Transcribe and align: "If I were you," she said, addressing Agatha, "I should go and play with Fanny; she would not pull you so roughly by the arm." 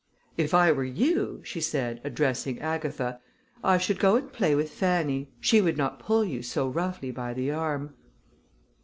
"If 0.35 0.55
I 0.55 0.71
were 0.71 0.83
you," 0.83 1.41
she 1.43 1.61
said, 1.61 2.01
addressing 2.03 2.59
Agatha, 2.59 3.19
"I 3.63 3.77
should 3.77 3.99
go 3.99 4.15
and 4.15 4.33
play 4.33 4.55
with 4.55 4.71
Fanny; 4.71 5.29
she 5.39 5.61
would 5.61 5.77
not 5.77 5.99
pull 5.99 6.25
you 6.25 6.41
so 6.41 6.67
roughly 6.67 7.11
by 7.11 7.35
the 7.35 7.51
arm." 7.51 7.93